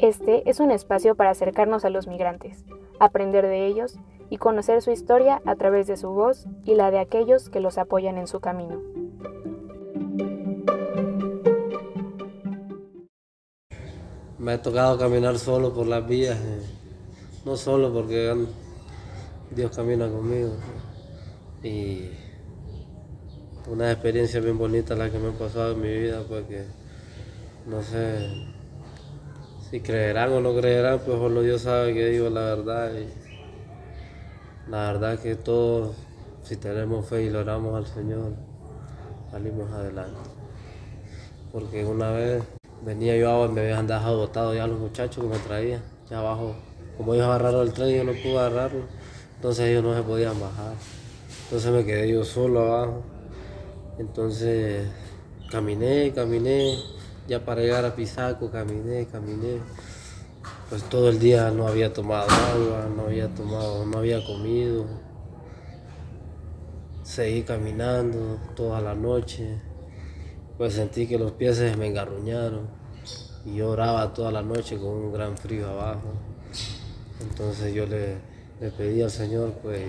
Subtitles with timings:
[0.00, 2.64] Este es un espacio para acercarnos a los migrantes,
[3.00, 3.96] aprender de ellos
[4.30, 7.78] y conocer su historia a través de su voz y la de aquellos que los
[7.78, 8.80] apoyan en su camino.
[14.38, 16.62] Me ha tocado caminar solo por las vías, eh,
[17.44, 18.32] no solo porque
[19.50, 20.52] Dios camina conmigo.
[21.64, 22.08] Y
[23.68, 26.66] una experiencia bien bonita la que me ha pasado en mi vida, porque
[27.66, 28.57] no sé
[29.70, 32.92] si creerán o no creerán, pues solo Dios sabe que digo la verdad.
[34.68, 35.96] La verdad que todos,
[36.42, 38.32] si tenemos fe y lo oramos al Señor,
[39.30, 40.18] salimos adelante.
[41.52, 42.42] Porque una vez
[42.84, 46.54] venía yo y me habían dejado botado ya los muchachos que me traían, ya abajo.
[46.96, 48.82] Como ellos agarraron el tren, yo no pude agarrarlo,
[49.36, 50.74] entonces ellos no se podían bajar.
[51.44, 53.02] Entonces me quedé yo solo abajo.
[53.98, 54.86] Entonces
[55.50, 56.78] caminé, caminé,
[57.28, 59.58] ya para llegar a Pisaco, caminé, caminé.
[60.70, 64.86] Pues todo el día no había tomado agua, no había tomado, no había comido.
[67.02, 69.60] Seguí caminando toda la noche.
[70.56, 72.66] Pues sentí que los pies se me engarruñaron.
[73.44, 76.14] Y yo oraba toda la noche con un gran frío abajo.
[77.20, 78.16] Entonces yo le,
[78.60, 79.80] le pedí al Señor, pues,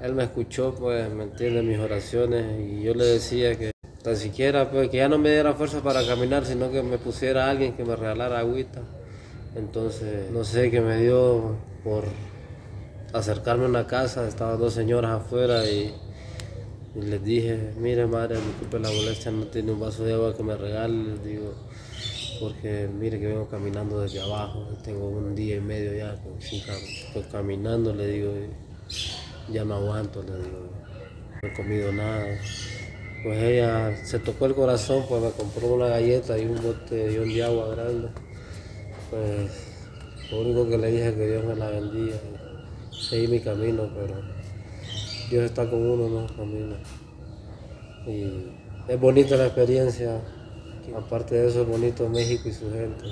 [0.00, 2.60] Él me escuchó, pues, me entiende mis oraciones.
[2.60, 3.71] Y yo le decía que
[4.02, 7.48] tan siquiera, pues, que ya no me diera fuerza para caminar, sino que me pusiera
[7.48, 8.82] alguien que me regalara agüita.
[9.54, 12.04] Entonces, no sé, qué me dio por
[13.12, 15.94] acercarme a una casa, estaban dos señoras afuera y,
[16.94, 20.56] les dije, mire madre, disculpe la molestia, no tiene un vaso de agua que me
[20.56, 21.54] regale, les digo,
[22.40, 26.16] porque mire que vengo caminando desde abajo, tengo un día y medio ya
[27.12, 28.32] pues, caminando, le digo,
[29.50, 30.70] ya no aguanto, le digo,
[31.42, 32.26] no he comido nada.
[33.22, 37.44] Pues ella se tocó el corazón, pues me compró una galleta y un bote de
[37.44, 38.08] agua grande.
[39.10, 42.16] Pues lo único que le dije es que Dios me la bendiga
[43.02, 44.14] seguí mi camino, pero
[45.30, 46.78] Dios está con uno en los caminos.
[48.06, 48.52] Y
[48.88, 50.20] es bonita la experiencia,
[50.96, 53.04] aparte de eso es bonito México y su gente.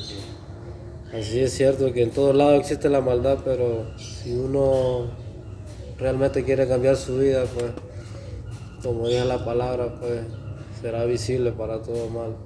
[1.12, 5.08] Así es cierto que en todos lados existe la maldad, pero si uno
[5.98, 7.72] realmente quiere cambiar su vida, pues
[8.82, 10.26] como dice la palabra, pues
[10.80, 12.36] será visible para todo mal.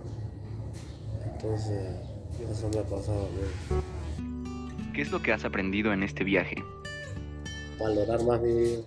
[1.24, 1.80] Entonces,
[2.50, 4.92] eso me ha pasado a mí.
[4.94, 6.56] ¿Qué es lo que has aprendido en este viaje?
[7.78, 8.82] Valorar más mi vida.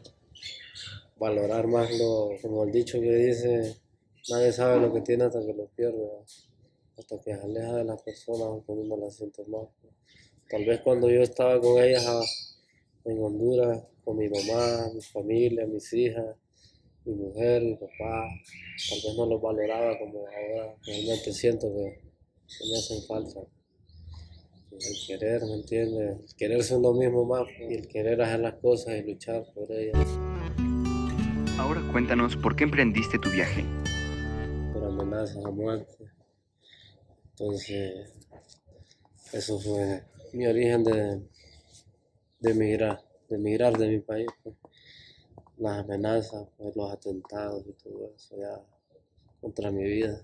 [1.19, 3.77] Valorar más lo, como el dicho que dice,
[4.29, 6.07] nadie sabe lo que tiene hasta que lo pierde.
[6.97, 9.67] Hasta que se aleja de las personas cuando uno las siente más.
[10.49, 12.23] Tal vez cuando yo estaba con ellas ah,
[13.05, 16.35] en Honduras, con mi mamá, mi familia, mis hijas,
[17.07, 18.27] mi mujer, mi papá,
[18.89, 22.01] tal vez no los valoraba como ahora realmente siento que,
[22.69, 23.39] me hacen falta.
[24.71, 26.17] El querer, ¿me entiendes?
[26.19, 29.71] El querer ser uno mismo más y el querer hacer las cosas y luchar por
[29.71, 30.07] ellas.
[31.57, 33.63] Ahora cuéntanos por qué emprendiste tu viaje.
[34.73, 36.11] Por amenazas a muerte.
[37.31, 38.13] Entonces,
[39.33, 40.03] eso fue
[40.33, 41.21] mi origen de,
[42.39, 44.27] de emigrar, de emigrar de mi país.
[44.43, 44.55] Pues
[45.59, 48.61] las amenazas, pues, los atentados y todo eso ya
[49.41, 50.21] contra mi vida.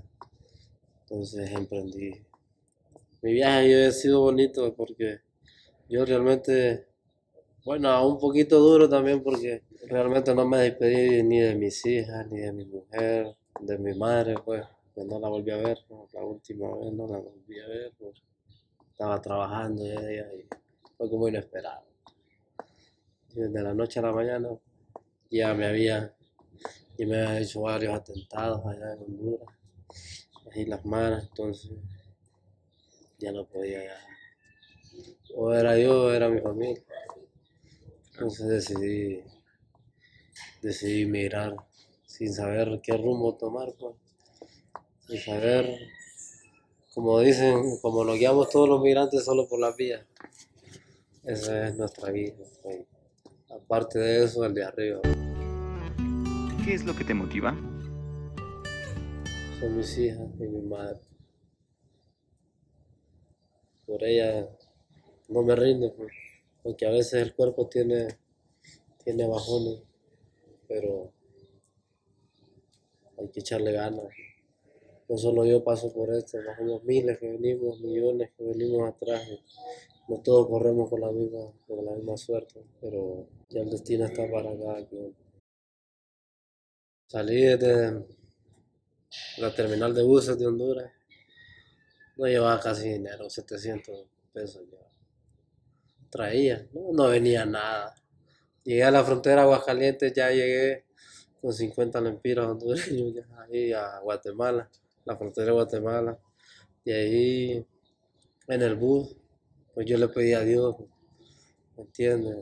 [1.01, 2.23] Entonces emprendí.
[3.21, 5.21] Mi viaje ha sido bonito porque
[5.89, 6.87] yo realmente,
[7.65, 12.39] bueno, un poquito duro también porque realmente no me despedí ni de mis hijas, ni
[12.39, 15.79] de mi mujer, de mi madre, pues, que no la volví a ver,
[16.13, 18.21] la última vez no la volví a ver, pues,
[18.91, 20.45] estaba trabajando y
[20.97, 21.85] fue como inesperado.
[23.33, 24.49] desde la noche a la mañana
[25.33, 26.15] ya me había,
[26.95, 29.49] ya me había hecho varios atentados allá en Honduras,
[30.53, 31.71] ahí las manos, entonces
[33.17, 33.81] ya no podía.
[35.35, 36.83] O era yo o era mi familia.
[38.11, 39.23] Entonces decidí,
[40.61, 41.55] decidí mirar
[42.05, 43.95] sin saber qué rumbo tomar, pues.
[45.07, 45.79] sin saber,
[46.93, 50.05] como dicen, como lo guiamos todos los migrantes solo por las vías.
[51.23, 52.35] Esa es nuestra vida.
[52.61, 52.85] Pues.
[53.49, 55.01] Aparte de eso, el de arriba.
[56.65, 57.51] ¿Qué es lo que te motiva?
[59.59, 60.97] Son mis hijas y mi madre.
[63.85, 64.47] Por ella
[65.27, 66.13] no me rindo, pues,
[66.61, 68.07] porque a veces el cuerpo tiene,
[69.03, 69.81] tiene bajones,
[70.69, 71.11] pero
[73.17, 74.07] hay que echarle ganas.
[75.09, 79.21] No solo yo paso por esto, somos miles que venimos, millones que venimos atrás.
[80.07, 84.31] No todos corremos con la misma, con la misma suerte, pero ya el destino está
[84.31, 85.22] para cada quien.
[87.13, 88.07] Salí desde
[89.37, 90.91] la terminal de buses de Honduras
[92.17, 94.89] no llevaba casi dinero, 700 pesos llevaba.
[96.09, 97.93] Traía, no, venía nada.
[98.63, 100.85] Llegué a la frontera de Aguascalientes, ya llegué
[101.39, 104.67] con 50 lempiras hondureños, ya ahí a Guatemala,
[105.05, 106.17] la frontera de Guatemala.
[106.83, 107.67] Y ahí
[108.47, 109.15] en el bus,
[109.75, 110.77] pues yo le pedí a Dios,
[111.77, 112.37] ¿me entiendes?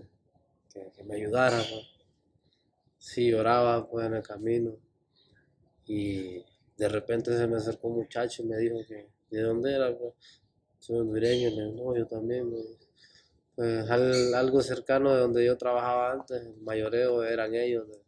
[0.74, 1.57] Que, que me ayudara.
[1.57, 2.00] Pues.
[3.01, 4.77] Sí, oraba pues en el camino.
[5.88, 6.44] Y
[6.77, 10.13] de repente se me acercó un muchacho y me dijo que de dónde era, pues.
[10.80, 12.51] Soy hondureño, le dije, no, yo también.
[12.51, 12.57] me.
[13.56, 18.00] Pues al- algo cercano de donde yo trabajaba antes, el mayoreo eran ellos, de-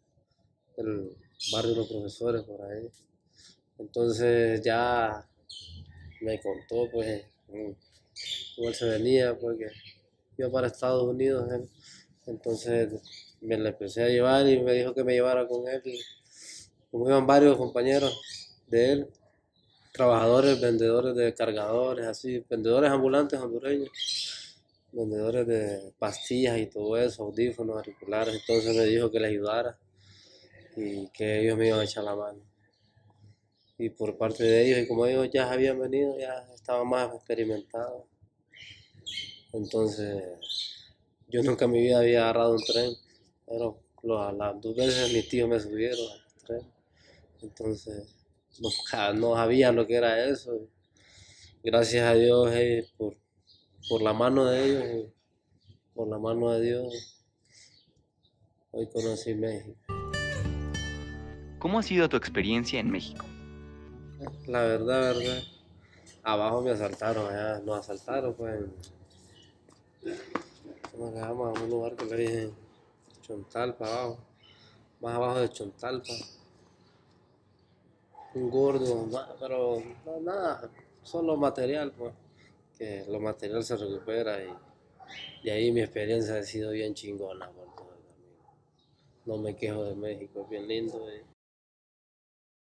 [0.84, 1.18] del
[1.54, 2.90] barrio de los profesores por ahí.
[3.80, 5.28] Entonces ya
[6.22, 7.24] me contó, pues,
[8.56, 9.68] cómo él se venía, porque
[10.38, 11.50] iba para Estados Unidos.
[12.28, 12.90] Entonces
[13.44, 15.82] me le empecé a llevar y me dijo que me llevara con él.
[16.90, 19.08] Como iban varios compañeros de él,
[19.92, 23.90] trabajadores, vendedores de cargadores, así, vendedores ambulantes hondureños,
[24.92, 28.36] vendedores de pastillas y todo eso, audífonos, auriculares.
[28.36, 29.78] Entonces me dijo que le ayudara
[30.76, 32.40] y que ellos me iban a echar la mano.
[33.78, 38.04] Y por parte de ellos, y como ellos ya habían venido, ya estaban más experimentados.
[39.52, 40.24] Entonces,
[41.28, 42.94] yo nunca en mi vida había agarrado un tren,
[43.54, 46.62] pero lo- las dos veces mis tíos me subieron al tren.
[47.44, 48.16] Entonces,
[48.60, 50.68] nunca, no sabía lo que era eso.
[51.64, 52.50] Gracias a Dios
[52.98, 53.14] por,
[53.88, 55.12] por la mano de ellos,
[55.94, 57.24] por la mano de Dios,
[58.72, 59.78] hoy conocí México.
[61.60, 63.24] ¿Cómo ha sido tu experiencia en México?
[64.48, 65.44] La verdad, verdad.
[66.24, 68.56] Abajo me asaltaron, allá nos asaltaron, pues.
[68.56, 68.74] en-
[70.92, 71.52] ¿Cómo se llama?
[71.52, 72.63] Un lugar que le dicen
[73.24, 74.18] Chontalpa, abajo.
[75.02, 76.14] Más abajo de Chontalpa.
[78.36, 79.08] Un gordo,
[79.40, 79.82] pero
[80.22, 80.70] nada,
[81.04, 82.14] solo material, pues.
[82.78, 84.50] Que lo material se recupera y,
[85.44, 88.44] y ahí mi experiencia ha sido bien chingona por todo el camino.
[89.26, 90.98] No me quejo de México, es bien lindo.
[91.16, 91.22] y-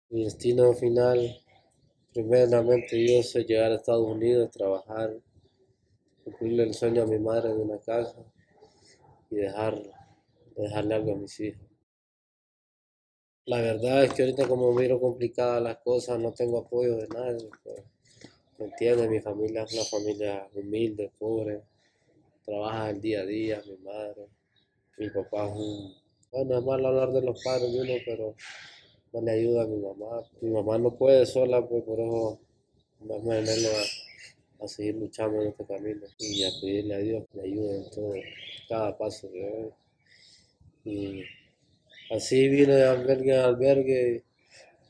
[0.09, 1.41] mi destino final,
[2.13, 5.15] primeramente yo sé llegar a Estados Unidos, trabajar,
[6.24, 8.18] cumplirle el sueño a mi madre de una casa
[9.31, 9.38] y
[10.55, 11.75] dejar, dejarle algo a mis hijos.
[13.45, 17.47] La verdad es que ahorita como miro complicadas las cosas, no tengo apoyo de nadie.
[17.63, 17.83] pues,
[18.57, 19.09] ¿Me entiendes?
[19.09, 21.61] Mi familia es una familia humilde, pobre,
[22.43, 24.27] trabaja el día a día, mi madre,
[24.97, 25.93] mi papá es un...
[26.31, 28.35] Bueno, es malo hablar de los padres de uno, pero
[29.13, 30.23] no le ayuda a mi mamá.
[30.41, 32.39] Mi mamá no puede sola, pues por eso
[32.99, 37.25] vamos a tenerlo a, a seguir luchando en este camino y a pedirle a Dios
[37.31, 38.13] que le ayude en todo,
[38.67, 39.71] cada paso que doy.
[40.85, 41.23] Y
[42.11, 44.23] así vine de albergue en albergue,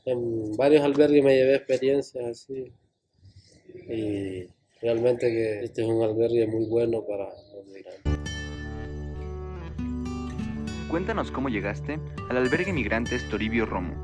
[0.04, 2.72] en varios albergues me llevé experiencias así.
[3.88, 4.46] Y
[4.80, 8.12] realmente que este es un albergue muy bueno para los migrantes.
[10.90, 13.94] Cuéntanos cómo llegaste al albergue migrantes Toribio Romo.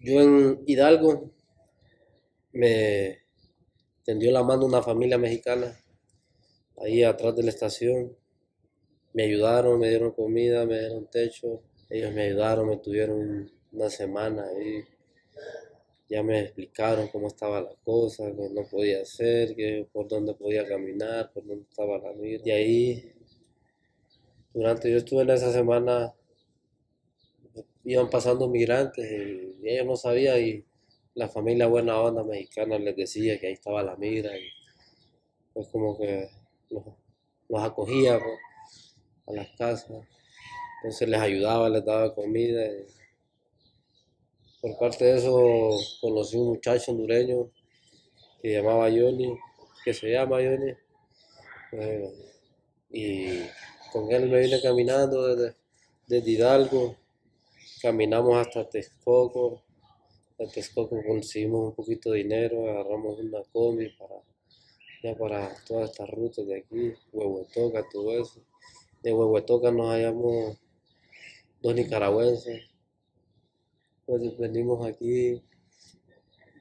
[0.00, 1.30] Yo en Hidalgo
[2.52, 3.18] me
[4.04, 5.78] tendió la mano una familia mexicana
[6.78, 8.16] ahí atrás de la estación.
[9.16, 11.62] Me ayudaron, me dieron comida, me dieron techo.
[11.88, 14.84] Ellos me ayudaron, me tuvieron una semana ahí.
[16.06, 20.68] Ya me explicaron cómo estaba la cosa, que no podía hacer, que por dónde podía
[20.68, 22.42] caminar, por dónde estaba la mira.
[22.44, 23.12] Y ahí,
[24.52, 26.12] durante yo estuve en esa semana,
[27.84, 30.64] iban pasando migrantes y, ellos no sabían y
[31.14, 34.46] la familia buena onda mexicana les decía que ahí estaba la mira y
[35.54, 36.28] pues como que
[36.68, 38.20] los, acogía
[39.26, 40.04] a las casas.
[40.82, 42.62] Entonces les ayudaba, les daba comida.
[44.60, 47.50] por parte de eso conocí un muchacho hondureño
[48.40, 49.36] que llamaba Johnny,
[49.84, 50.72] que se llama Johnny.
[51.72, 52.12] eh,
[52.90, 53.40] y
[53.92, 56.96] con él me vine caminando desde, Hidalgo,
[57.82, 59.62] caminamos hasta Texcoco.
[60.38, 64.16] De Texcoco conseguimos un poquito de dinero, agarramos una combi para,
[65.02, 68.40] ya para todas estas rutas de aquí, Huehuetoca, todo eso.
[69.02, 70.58] De Huehuetoca nos hallamos
[71.62, 72.62] dos nicaragüenses.
[74.06, 75.42] Pues venimos aquí,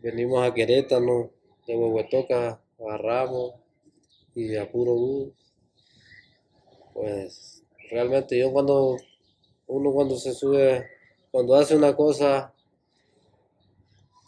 [0.01, 1.31] venimos a Querétaro,
[1.67, 3.55] de Huehuetoca agarramos
[4.35, 5.33] y a puro bus.
[6.93, 8.97] Pues realmente yo cuando,
[9.67, 10.85] uno cuando se sube,
[11.31, 12.53] cuando hace una cosa,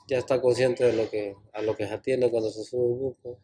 [0.08, 3.00] ya está consciente de lo que, a lo que se atiene cuando se sube un
[3.00, 3.16] bus.
[3.24, 3.38] pues.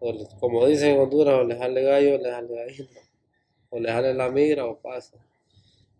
[0.00, 3.00] Le- como dicen en Honduras, o le jale gallo, o le jale gallina,
[3.74, 5.16] o le jale la migra o pasa.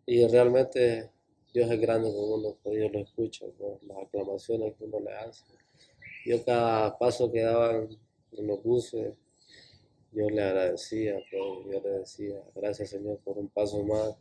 [0.07, 1.11] Y realmente
[1.53, 5.13] Dios es grande con uno, pues Dios lo escucha, pues, las aclamaciones que uno le
[5.13, 5.45] hace.
[6.25, 7.89] yo cada paso que daban
[8.33, 9.13] en los buses,
[10.13, 14.15] yo le agradecía, pues, yo le decía, gracias Señor por un paso más.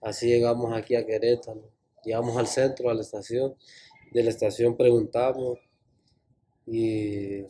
[0.00, 1.70] Así llegamos aquí a Querétaro,
[2.04, 3.54] llegamos al centro, a la estación,
[4.12, 5.60] de la estación preguntamos
[6.66, 7.42] y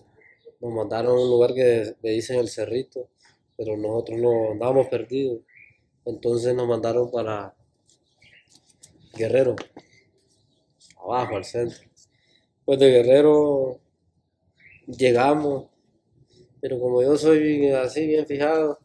[0.60, 3.08] nos mandaron a un lugar que le dicen el Cerrito,
[3.60, 5.42] pero nosotros no andábamos perdidos.
[6.06, 7.54] Entonces nos mandaron para
[9.14, 9.54] Guerrero,
[10.96, 11.78] abajo al centro.
[12.64, 13.78] Pues de Guerrero
[14.86, 15.66] llegamos,
[16.58, 18.78] pero como yo soy así bien fijado,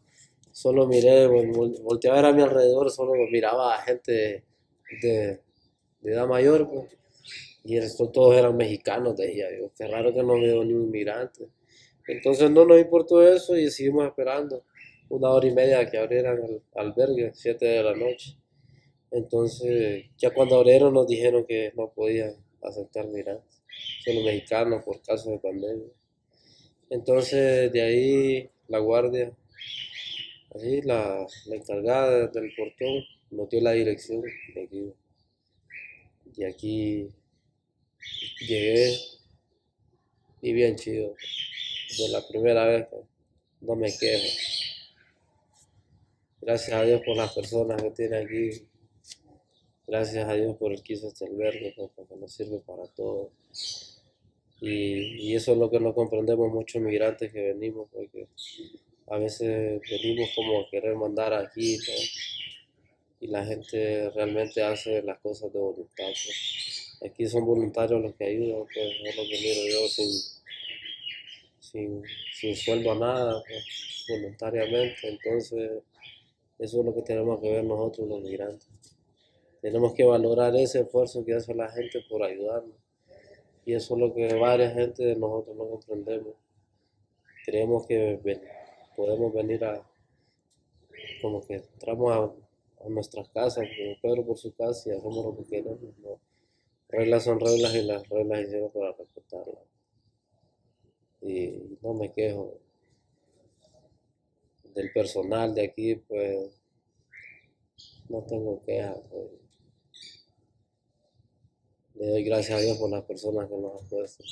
[0.52, 4.44] solo miré, volteé a ver a mi alrededor, solo miraba a gente
[5.00, 5.40] de,
[6.02, 6.94] edad mayor, pues.
[7.64, 11.48] y estos todos eran mexicanos, decía yo, qué raro que no veo ni un inmigrante.
[12.08, 14.64] Entonces no nos importó eso y seguimos esperando
[15.08, 18.36] una hora y media que abrieran el albergue, siete de la noche.
[19.10, 23.62] Entonces, ya cuando abrieron nos dijeron que no podían aceptar migrantes,
[24.04, 25.88] solo mexicanos por caso de pandemia.
[26.90, 29.32] Entonces, de ahí la guardia,
[30.54, 34.22] así la, la encargada del portón, nos dio la dirección
[34.54, 34.92] de aquí.
[36.36, 37.10] Y aquí
[38.46, 38.94] llegué
[40.42, 41.14] y bien chido.
[41.98, 42.86] De la primera vez
[43.60, 44.26] no me quejo.
[46.40, 48.50] Gracias a Dios por las personas que tiene aquí.
[49.86, 53.30] Gracias a Dios por el que hizo este albergue, pues, porque nos sirve para todo.
[54.60, 58.26] Y, eso es lo que no comprendemos muchos migrantes que venimos, porque
[59.06, 61.78] a veces venimos como a querer mandar aquí,
[63.20, 66.04] y la gente realmente hace las cosas de voluntad.
[66.04, 66.98] Pues.
[67.04, 70.35] Aquí son voluntarios los que ayudan, pues es lo que miro yo, sin,
[72.32, 75.08] sin, sueldo a nada, pues, voluntariamente.
[75.08, 75.82] Entonces,
[76.58, 78.68] eso es lo que tenemos que ver nosotros los migrantes.
[79.60, 82.76] Tenemos que valorar ese esfuerzo que hace la gente por ayudarnos.
[83.64, 86.34] Y eso es lo que varias gente de nosotros no comprendemos.
[87.44, 88.20] Creemos que
[88.96, 89.84] podemos venir a,
[91.20, 93.66] como que entramos a, nuestras casas,
[94.00, 95.78] Pedro por su casa y hacemos lo que queremos.
[96.88, 99.75] Reglas son reglas y las reglas hicieron para respetarlas.
[101.26, 102.60] Y no me quejo
[104.74, 106.62] del personal de aquí, pues
[108.08, 108.98] no tengo quejas.
[109.10, 109.30] Pues.
[111.94, 114.24] Le doy gracias a Dios por las personas que nos han puesto.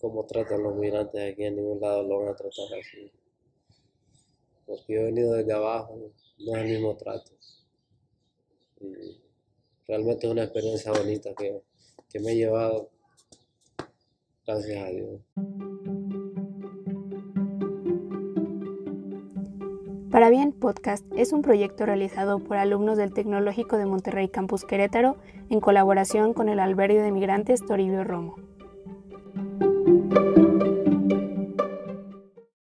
[0.00, 3.10] Cómo tratan los migrantes aquí, en ningún lado lo van a tratar así.
[4.66, 7.32] Porque yo he venido desde abajo, no es el mismo trato.
[8.80, 9.20] Y
[9.86, 11.62] realmente es una experiencia bonita que,
[12.10, 12.90] que me he llevado,
[14.46, 15.20] gracias a Dios.
[20.10, 25.16] Para Bien Podcast es un proyecto realizado por alumnos del Tecnológico de Monterrey Campus Querétaro
[25.50, 28.36] en colaboración con el albergue de migrantes Toribio Romo.